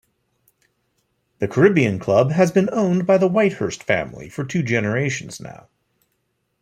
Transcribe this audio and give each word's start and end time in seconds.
The 1.37 1.47
Caribbean 1.47 1.99
Club 1.99 2.31
has 2.31 2.51
been 2.51 2.69
owned 2.71 3.05
by 3.05 3.19
the 3.19 3.27
Whitehust 3.29 3.83
family 3.83 4.29
for 4.29 4.43
two 4.43 4.63
generations 4.63 5.39
now. 5.39 5.67